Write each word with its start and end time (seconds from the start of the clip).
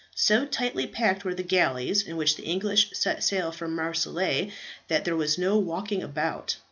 So 0.15 0.47
tightly 0.47 0.87
packed 0.87 1.23
were 1.25 1.35
the 1.35 1.43
galleys 1.43 2.01
in 2.01 2.17
which 2.17 2.35
the 2.35 2.41
English 2.41 2.89
set 2.93 3.23
sail 3.23 3.51
from 3.51 3.75
Marseilles, 3.75 4.51
that 4.87 5.05
there 5.05 5.15
was 5.15 5.37
no 5.37 5.59
walking 5.59 6.01
about. 6.01 6.55